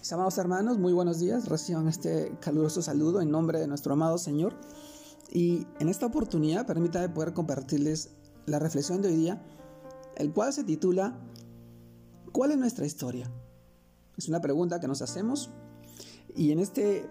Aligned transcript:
Mis 0.00 0.10
amados 0.14 0.38
hermanos, 0.38 0.78
muy 0.78 0.94
buenos 0.94 1.18
días. 1.18 1.46
Reciban 1.46 1.86
este 1.86 2.34
caluroso 2.40 2.80
saludo 2.80 3.20
en 3.20 3.30
nombre 3.30 3.60
de 3.60 3.66
nuestro 3.66 3.92
amado 3.92 4.16
Señor. 4.16 4.54
Y 5.30 5.66
en 5.78 5.90
esta 5.90 6.06
oportunidad, 6.06 6.66
permítame 6.66 7.10
poder 7.10 7.34
compartirles 7.34 8.08
la 8.46 8.58
reflexión 8.58 9.02
de 9.02 9.08
hoy 9.08 9.16
día, 9.16 9.42
el 10.16 10.32
cual 10.32 10.54
se 10.54 10.64
titula 10.64 11.20
¿Cuál 12.32 12.52
es 12.52 12.56
nuestra 12.56 12.86
historia? 12.86 13.30
Es 14.16 14.26
una 14.26 14.40
pregunta 14.40 14.80
que 14.80 14.88
nos 14.88 15.02
hacemos 15.02 15.50
y 16.34 16.52
en 16.52 16.60
este 16.60 17.06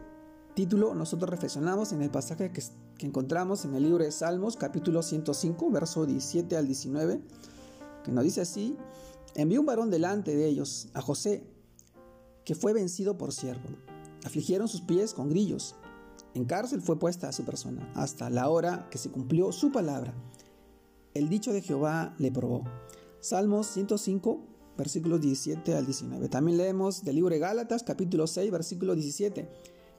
título 0.56 0.96
nosotros 0.96 1.30
reflexionamos 1.30 1.92
en 1.92 2.02
el 2.02 2.10
pasaje 2.10 2.52
que, 2.52 2.64
que 2.98 3.06
encontramos 3.06 3.66
en 3.66 3.76
el 3.76 3.84
libro 3.84 4.04
de 4.04 4.12
Salmos, 4.12 4.58
capítulo 4.58 5.04
105, 5.04 5.70
verso 5.70 6.08
17 6.08 6.58
al 6.58 6.66
19, 6.66 7.22
que 8.04 8.12
nos 8.12 8.24
dice 8.24 8.42
así, 8.42 8.78
envió 9.36 9.60
un 9.60 9.68
varón 9.68 9.92
delante 9.92 10.36
de 10.36 10.48
ellos, 10.48 10.90
a 10.96 11.02
José, 11.02 11.44
que 12.50 12.56
fue 12.56 12.74
vencido 12.74 13.16
por 13.16 13.32
siervo. 13.32 13.70
Afligieron 14.26 14.68
sus 14.68 14.82
pies 14.82 15.14
con 15.14 15.30
grillos. 15.30 15.76
En 16.34 16.46
cárcel 16.46 16.82
fue 16.82 16.98
puesta 16.98 17.30
a 17.30 17.32
su 17.32 17.44
persona, 17.44 17.94
hasta 17.94 18.32
la 18.32 18.50
hora 18.50 18.88
que 18.90 18.98
se 18.98 19.12
cumplió 19.12 19.52
su 19.52 19.72
palabra. 19.72 20.16
El 21.14 21.30
dicho 21.30 21.54
de 21.54 21.62
Jehová 21.62 22.16
le 22.18 22.32
probó. 22.32 22.64
Salmos 23.20 23.68
105, 23.68 24.42
versículos 24.76 25.22
17 25.22 25.76
al 25.76 25.86
19. 25.86 26.28
También 26.28 26.58
leemos 26.58 27.04
del 27.04 27.18
libro 27.18 27.36
de 27.36 27.38
Gálatas, 27.38 27.84
capítulo 27.84 28.26
6, 28.26 28.50
versículo 28.50 28.96
17, 28.96 29.48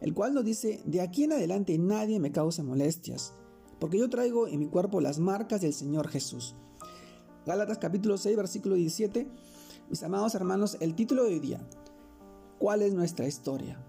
el 0.00 0.12
cual 0.12 0.34
nos 0.34 0.44
dice, 0.44 0.82
de 0.84 1.02
aquí 1.02 1.22
en 1.22 1.34
adelante 1.34 1.78
nadie 1.78 2.18
me 2.18 2.32
causa 2.32 2.64
molestias, 2.64 3.32
porque 3.78 3.98
yo 3.98 4.10
traigo 4.10 4.48
en 4.48 4.58
mi 4.58 4.66
cuerpo 4.66 5.00
las 5.00 5.20
marcas 5.20 5.60
del 5.60 5.72
Señor 5.72 6.08
Jesús. 6.08 6.56
Gálatas 7.46 7.78
capítulo 7.78 8.16
6, 8.16 8.36
versículo 8.36 8.74
17. 8.74 9.28
Mis 9.88 10.02
amados 10.02 10.34
hermanos, 10.34 10.76
el 10.80 10.96
título 10.96 11.22
de 11.22 11.30
hoy 11.30 11.38
día, 11.38 11.64
¿Cuál 12.60 12.82
es 12.82 12.92
nuestra 12.92 13.26
historia? 13.26 13.82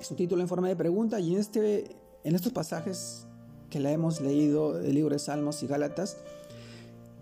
Es 0.00 0.10
un 0.10 0.16
título 0.16 0.40
en 0.40 0.48
forma 0.48 0.68
de 0.68 0.74
pregunta 0.74 1.20
y 1.20 1.34
en, 1.34 1.38
este, 1.38 1.96
en 2.24 2.34
estos 2.34 2.50
pasajes 2.50 3.26
que 3.68 3.78
la 3.78 3.92
hemos 3.92 4.22
leído 4.22 4.72
del 4.72 4.94
libro 4.94 5.12
de 5.12 5.18
Salmos 5.18 5.62
y 5.62 5.66
Gálatas, 5.66 6.16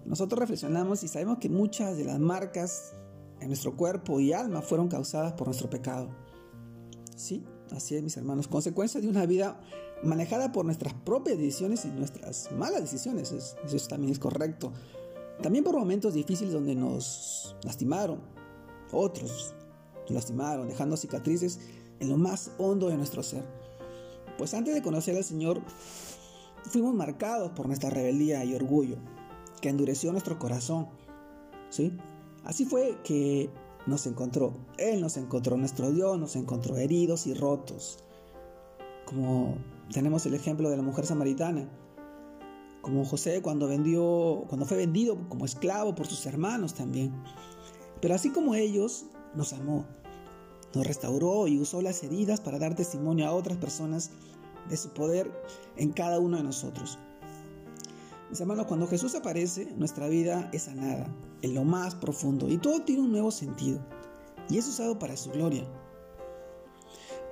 nosotros 0.05 0.39
reflexionamos 0.39 1.03
y 1.03 1.09
sabemos 1.09 1.39
que 1.39 1.49
muchas 1.49 1.97
de 1.97 2.05
las 2.05 2.21
marcas 2.21 2.93
en 3.41 3.49
nuestro 3.49 3.77
cuerpo 3.77 4.21
y 4.21 4.33
alma 4.33 4.63
fueron 4.63 4.87
causadas 4.87 5.33
por 5.33 5.49
nuestro 5.49 5.69
pecado. 5.69 6.11
Sí, 7.17 7.45
así 7.73 7.97
es 7.97 8.05
mis 8.05 8.17
hermanos, 8.17 8.47
consecuencia 8.47 9.01
de 9.01 9.09
una 9.09 9.27
vida 9.27 9.61
manejada 10.05 10.53
por 10.53 10.65
nuestras 10.65 10.95
propias 10.95 11.39
decisiones 11.39 11.85
y 11.87 11.89
nuestras 11.89 12.53
malas 12.53 12.83
decisiones, 12.83 13.33
eso 13.33 13.89
también 13.89 14.13
es 14.13 14.21
correcto. 14.21 14.73
También 15.43 15.65
por 15.65 15.77
momentos 15.77 16.15
difíciles 16.15 16.53
donde 16.53 16.77
nos 16.77 17.57
lastimaron, 17.65 18.21
otros 18.93 19.57
lastimaron, 20.15 20.69
dejando 20.69 20.97
cicatrices 20.97 21.61
en 22.01 22.09
lo 22.09 22.17
más 22.17 22.53
hondo 22.59 22.89
de 22.89 22.97
nuestro 22.97 23.23
ser. 23.23 23.45
Pues 24.39 24.55
antes 24.55 24.75
de 24.75 24.83
conocer 24.83 25.17
al 25.17 25.25
Señor, 25.25 25.63
fuimos 26.65 26.95
marcados 26.95 27.53
por 27.53 27.67
nuestra 27.67 27.91
rebeldía 27.91 28.45
y 28.45 28.55
orgullo, 28.55 28.97
que 29.61 29.69
endureció 29.69 30.13
nuestro 30.13 30.39
corazón. 30.39 30.89
¿Sí? 31.71 31.97
Así 32.45 32.65
fue 32.65 32.99
que 33.03 33.51
nos 33.87 34.07
encontró. 34.07 34.53
Él 34.79 35.01
nos 35.01 35.17
encontró, 35.17 35.57
nuestro 35.57 35.91
Dios 35.91 36.19
nos 36.19 36.37
encontró 36.37 36.77
heridos 36.77 37.27
y 37.27 37.35
rotos. 37.35 37.99
Como 39.05 39.57
tenemos 39.93 40.27
el 40.27 40.35
ejemplo 40.35 40.69
de 40.71 40.77
la 40.77 40.83
mujer 40.83 41.07
samaritana. 41.07 41.69
Como 42.83 43.05
José 43.05 43.43
cuando 43.43 43.67
vendió, 43.67 44.45
cuando 44.49 44.67
fue 44.67 44.77
vendido 44.77 45.29
como 45.29 45.45
esclavo 45.45 45.95
por 45.95 46.07
sus 46.07 46.27
hermanos 46.27 46.75
también. 46.75 47.13
Pero 48.01 48.15
así 48.15 48.31
como 48.31 48.55
ellos, 48.55 49.07
nos 49.37 49.53
amó, 49.53 49.85
nos 50.75 50.87
restauró 50.87 51.47
y 51.47 51.59
usó 51.59 51.83
las 51.83 52.03
heridas 52.03 52.41
para 52.41 52.59
dar 52.59 52.75
testimonio 52.75 53.27
a 53.27 53.33
otras 53.33 53.59
personas 53.59 54.11
de 54.69 54.77
su 54.77 54.91
poder 54.91 55.31
en 55.77 55.93
cada 55.93 56.19
uno 56.19 56.37
de 56.37 56.43
nosotros. 56.43 56.99
Mis 58.31 58.41
hermanos, 58.41 58.67
cuando 58.67 58.89
Jesús 58.89 59.15
aparece, 59.15 59.73
nuestra 59.77 60.09
vida 60.09 60.51
es 60.53 60.63
sanada 60.63 61.07
en 61.43 61.55
lo 61.55 61.65
más 61.65 61.95
profundo 61.95 62.49
y 62.49 62.59
todo 62.59 62.83
tiene 62.83 63.03
un 63.03 63.13
nuevo 63.13 63.31
sentido 63.31 63.79
y 64.49 64.59
es 64.59 64.67
usado 64.67 64.99
para 64.99 65.17
su 65.17 65.31
gloria. 65.31 65.65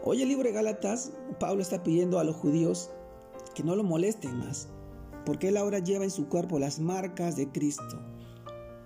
Hoy 0.05 0.23
el 0.23 0.29
libro 0.29 0.45
de 0.45 0.53
Gálatas, 0.53 1.13
Pablo 1.41 1.63
está 1.63 1.83
pidiendo 1.83 2.19
a 2.19 2.25
los 2.25 2.37
judíos 2.37 2.91
que 3.55 3.63
no 3.65 3.75
lo 3.75 3.83
molesten 3.83 4.39
más, 4.39 4.69
porque 5.25 5.49
él 5.49 5.57
ahora 5.57 5.79
lleva 5.79 6.05
en 6.05 6.11
su 6.11 6.29
cuerpo 6.29 6.59
las 6.59 6.79
marcas 6.79 7.37
de 7.37 7.51
Cristo. 7.51 8.01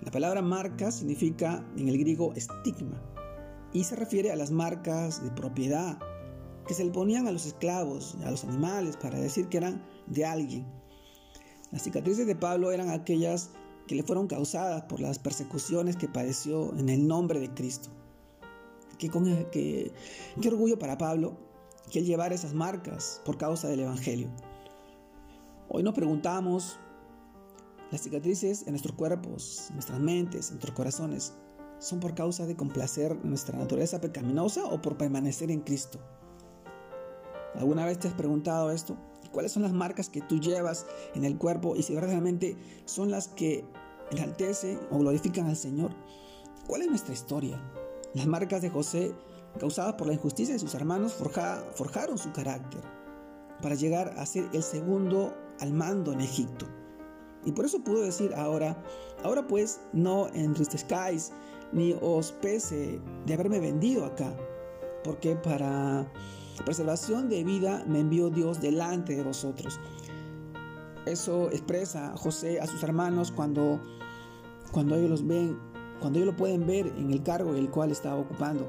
La 0.09 0.13
palabra 0.13 0.41
marca 0.41 0.91
significa 0.91 1.63
en 1.77 1.87
el 1.87 1.99
griego 1.99 2.33
estigma 2.33 2.99
y 3.75 3.85
se 3.85 3.95
refiere 3.95 4.33
a 4.33 4.37
las 4.37 4.51
marcas 4.51 5.23
de 5.23 5.31
propiedad 5.31 5.99
que 6.67 6.73
se 6.73 6.83
le 6.83 6.91
ponían 6.91 7.29
a 7.29 7.31
los 7.31 7.45
esclavos, 7.45 8.17
a 8.25 8.31
los 8.31 8.43
animales, 8.45 8.97
para 8.97 9.21
decir 9.21 9.51
que 9.51 9.59
eran 9.59 9.85
de 10.07 10.25
alguien. 10.25 10.67
Las 11.73 11.83
cicatrices 11.83 12.27
de 12.27 12.35
Pablo 12.35 12.73
eran 12.73 12.89
aquellas 12.89 13.51
que 13.87 13.97
le 13.97 14.03
fueron 14.03 14.29
causadas 14.29 14.81
por 14.85 14.99
las 14.99 15.19
persecuciones 15.19 15.99
que 15.99 16.09
padeció 16.09 16.75
en 16.79 16.89
el 16.89 17.07
nombre 17.07 17.39
de 17.39 17.53
Cristo. 17.53 17.91
Qué, 18.99 19.11
orgullo 20.49 20.79
para 20.79 20.97
Pablo 20.97 21.37
que 21.93 21.99
él 21.99 22.07
llevara 22.07 22.35
esas 22.35 22.55
marcas 22.55 23.21
por 23.27 23.37
causa 23.37 23.69
del 23.69 23.81
Evangelio. 23.81 24.31
Hoy 25.69 25.83
nos 25.83 25.93
preguntamos, 25.93 26.79
las 27.91 28.03
cicatrices 28.03 28.63
en 28.63 28.71
nuestros 28.71 28.95
cuerpos, 28.95 29.69
nuestras 29.73 29.99
mentes, 29.99 30.49
en 30.49 30.55
nuestros 30.55 30.75
corazones, 30.75 31.33
¿son 31.79 32.01
por 32.01 32.15
causa 32.15 32.45
de 32.47 32.57
complacer 32.57 33.17
nuestra 33.25 33.59
naturaleza 33.59 34.01
pecaminosa 34.01 34.67
o 34.67 34.83
por 34.83 34.99
permanecer 34.99 35.51
en 35.51 35.61
Cristo? 35.61 35.99
¿Alguna 37.55 37.87
vez 37.87 37.99
te 37.99 38.09
has 38.09 38.15
preguntado 38.15 38.71
esto? 38.71 38.97
¿Cuáles 39.33 39.53
son 39.53 39.63
las 39.63 39.73
marcas 39.73 40.09
que 40.09 40.21
tú 40.21 40.39
llevas 40.39 40.87
en 41.15 41.25
el 41.25 41.39
cuerpo 41.39 41.77
y 41.77 41.83
si 41.83 41.99
realmente 41.99 42.57
son 42.85 43.11
las 43.11 43.29
que 43.29 43.65
enaltecen 44.11 44.81
o 44.91 44.99
glorifican 44.99 45.47
al 45.47 45.57
Señor? 45.57 45.91
¿Cuál 46.67 46.83
es 46.83 46.89
nuestra 46.89 47.15
historia? 47.15 47.61
Las 48.15 48.27
marcas 48.27 48.63
de 48.63 48.71
José, 48.71 49.15
causadas 49.59 49.95
por 49.95 50.07
la 50.07 50.15
injusticia 50.15 50.55
de 50.55 50.61
sus 50.61 50.75
hermanos, 50.75 51.15
forjaron 51.15 52.19
su 52.19 52.33
carácter 52.33 52.83
para 53.63 53.75
llegar 53.75 54.15
a 54.19 54.27
ser 54.27 54.49
el 54.53 54.63
segundo 54.63 55.35
al 55.61 55.73
mando 55.73 56.13
en 56.13 56.21
Egipto. 56.21 56.67
Y 57.45 57.53
por 57.53 57.65
eso 57.65 57.83
pudo 57.83 58.03
decir 58.03 58.35
ahora, 58.35 58.77
ahora 59.23 59.47
pues 59.47 59.81
no 59.93 60.29
entristezcáis 60.29 61.33
ni 61.73 61.95
os 62.01 62.33
pese 62.33 63.01
de 63.27 63.35
haberme 63.35 63.61
vendido 63.61 64.05
acá, 64.05 64.35
porque 65.05 65.37
para 65.37 66.11
preservación 66.65 67.29
de 67.29 67.45
vida 67.45 67.85
me 67.87 68.01
envió 68.01 68.31
Dios 68.31 68.61
delante 68.61 69.17
de 69.17 69.23
vosotros. 69.23 69.79
Eso 71.07 71.51
expresa 71.51 72.15
José 72.17 72.61
a 72.61 72.67
sus 72.67 72.83
hermanos 72.83 73.33
cuando, 73.33 73.81
cuando 74.73 74.97
ellos 74.97 75.11
los 75.11 75.27
ven, 75.27 75.59
cuando 76.01 76.19
ellos 76.19 76.33
lo 76.33 76.37
pueden 76.37 76.67
ver 76.67 76.87
en 76.99 77.11
el 77.13 77.23
cargo 77.23 77.55
el 77.55 77.71
cual 77.71 77.91
estaba 77.91 78.17
ocupando. 78.17 78.69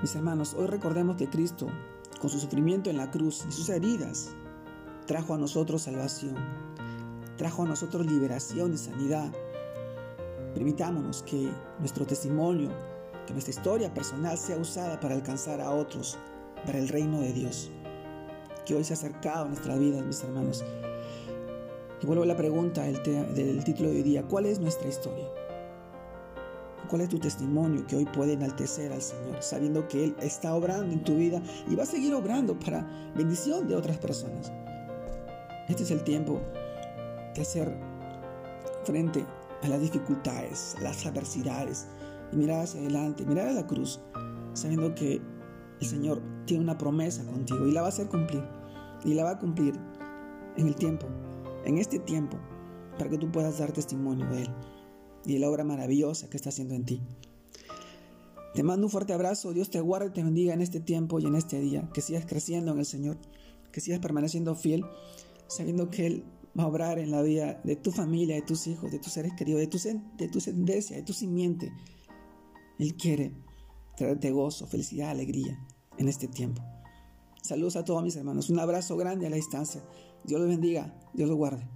Mis 0.00 0.14
hermanos, 0.14 0.54
hoy 0.58 0.66
recordemos 0.66 1.16
que 1.16 1.28
Cristo, 1.28 1.66
con 2.20 2.30
su 2.30 2.38
sufrimiento 2.38 2.90
en 2.90 2.96
la 2.96 3.10
cruz 3.10 3.44
y 3.48 3.52
sus 3.52 3.68
heridas, 3.68 4.30
trajo 5.06 5.34
a 5.34 5.38
nosotros 5.38 5.82
salvación, 5.82 6.36
trajo 7.38 7.62
a 7.62 7.66
nosotros 7.66 8.04
liberación 8.04 8.74
y 8.74 8.76
sanidad 8.76 9.32
Permitámonos 10.54 11.22
que 11.22 11.50
nuestro 11.78 12.06
testimonio, 12.06 12.70
que 13.26 13.32
nuestra 13.32 13.52
historia 13.52 13.94
personal 13.94 14.36
sea 14.36 14.56
usada 14.56 14.98
para 14.98 15.14
alcanzar 15.14 15.60
a 15.60 15.70
otros, 15.70 16.18
para 16.66 16.78
el 16.78 16.88
reino 16.88 17.20
de 17.20 17.32
Dios, 17.32 17.70
que 18.66 18.74
hoy 18.74 18.82
se 18.82 18.92
ha 18.92 18.96
acercado 18.96 19.44
a 19.44 19.48
nuestras 19.48 19.78
vidas, 19.78 20.04
mis 20.04 20.22
hermanos. 20.24 20.64
Y 22.02 22.06
vuelvo 22.06 22.24
a 22.24 22.26
la 22.26 22.36
pregunta 22.36 22.82
del, 22.82 23.02
del 23.34 23.62
título 23.62 23.90
de 23.90 23.96
hoy 23.96 24.02
día, 24.02 24.24
¿cuál 24.24 24.46
es 24.46 24.58
nuestra 24.58 24.88
historia? 24.88 25.26
¿Cuál 26.88 27.02
es 27.02 27.08
tu 27.08 27.18
testimonio 27.18 27.86
que 27.86 27.96
hoy 27.96 28.06
puede 28.06 28.32
enaltecer 28.32 28.92
al 28.92 29.02
Señor, 29.02 29.42
sabiendo 29.42 29.86
que 29.86 30.04
Él 30.04 30.16
está 30.20 30.54
obrando 30.54 30.92
en 30.92 31.04
tu 31.04 31.16
vida 31.16 31.42
y 31.68 31.76
va 31.76 31.82
a 31.82 31.86
seguir 31.86 32.14
obrando 32.14 32.58
para 32.58 33.12
bendición 33.14 33.68
de 33.68 33.76
otras 33.76 33.98
personas? 33.98 34.50
Este 35.68 35.82
es 35.82 35.90
el 35.90 36.02
tiempo 36.02 36.40
hacer 37.42 37.76
frente 38.84 39.24
a 39.62 39.68
las 39.68 39.80
dificultades, 39.80 40.76
a 40.78 40.82
las 40.82 41.04
adversidades 41.06 41.86
y 42.32 42.36
mirar 42.36 42.60
hacia 42.60 42.80
adelante, 42.80 43.24
mirar 43.24 43.48
a 43.48 43.52
la 43.52 43.66
cruz, 43.66 44.00
sabiendo 44.52 44.94
que 44.94 45.20
el 45.80 45.86
Señor 45.86 46.20
tiene 46.46 46.64
una 46.64 46.78
promesa 46.78 47.24
contigo 47.24 47.66
y 47.66 47.72
la 47.72 47.82
va 47.82 47.88
a 47.88 47.90
hacer 47.90 48.08
cumplir. 48.08 48.44
Y 49.04 49.14
la 49.14 49.24
va 49.24 49.30
a 49.30 49.38
cumplir 49.38 49.74
en 50.56 50.66
el 50.66 50.74
tiempo, 50.74 51.06
en 51.64 51.78
este 51.78 52.00
tiempo, 52.00 52.36
para 52.98 53.08
que 53.08 53.18
tú 53.18 53.30
puedas 53.30 53.58
dar 53.58 53.72
testimonio 53.72 54.26
de 54.26 54.42
Él 54.42 54.50
y 55.24 55.34
de 55.34 55.38
la 55.38 55.48
obra 55.48 55.62
maravillosa 55.62 56.28
que 56.28 56.36
está 56.36 56.48
haciendo 56.48 56.74
en 56.74 56.84
ti. 56.84 57.00
Te 58.54 58.62
mando 58.64 58.86
un 58.86 58.90
fuerte 58.90 59.12
abrazo, 59.12 59.52
Dios 59.52 59.70
te 59.70 59.80
guarde 59.80 60.08
y 60.08 60.10
te 60.10 60.24
bendiga 60.24 60.52
en 60.52 60.62
este 60.62 60.80
tiempo 60.80 61.20
y 61.20 61.26
en 61.26 61.36
este 61.36 61.60
día, 61.60 61.88
que 61.94 62.00
sigas 62.00 62.26
creciendo 62.26 62.72
en 62.72 62.80
el 62.80 62.86
Señor, 62.86 63.18
que 63.70 63.80
sigas 63.80 64.00
permaneciendo 64.00 64.56
fiel, 64.56 64.84
sabiendo 65.46 65.90
que 65.90 66.06
Él 66.06 66.24
va 66.58 66.64
a 66.64 66.66
obrar 66.66 66.98
en 66.98 67.10
la 67.10 67.22
vida 67.22 67.60
de 67.64 67.76
tu 67.76 67.92
familia, 67.92 68.34
de 68.34 68.42
tus 68.42 68.66
hijos, 68.66 68.90
de 68.90 68.98
tus 68.98 69.12
seres 69.12 69.32
queridos, 69.34 69.60
de 69.60 69.66
tu, 69.68 69.78
de 69.78 70.28
tu 70.28 70.40
de 70.40 71.02
tu 71.02 71.12
simiente. 71.12 71.72
Él 72.78 72.96
quiere 72.96 73.32
traerte 73.96 74.30
gozo, 74.30 74.66
felicidad, 74.66 75.10
alegría 75.10 75.58
en 75.98 76.08
este 76.08 76.28
tiempo. 76.28 76.62
Saludos 77.42 77.76
a 77.76 77.84
todos 77.84 78.02
mis 78.02 78.16
hermanos. 78.16 78.50
Un 78.50 78.58
abrazo 78.58 78.96
grande 78.96 79.26
a 79.26 79.30
la 79.30 79.36
distancia. 79.36 79.82
Dios 80.24 80.40
los 80.40 80.48
bendiga. 80.48 80.94
Dios 81.14 81.28
los 81.28 81.38
guarde. 81.38 81.66